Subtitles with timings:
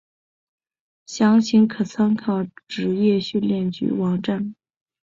[1.05, 4.55] 详情可参考职业训练局网站。